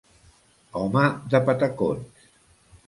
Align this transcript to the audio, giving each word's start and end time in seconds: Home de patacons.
Home 0.81 1.03
de 1.35 1.43
patacons. 1.51 2.29